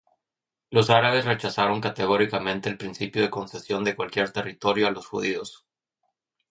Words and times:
Los 0.71 0.89
árabes 0.89 1.25
rechazaron 1.25 1.79
categóricamente 1.79 2.67
el 2.69 2.77
principio 2.79 3.21
de 3.21 3.29
concesión 3.29 3.83
de 3.83 3.95
cualquier 3.95 4.31
territorio 4.31 4.87
a 4.87 4.89
los 4.91 5.05
judíos. 5.05 5.67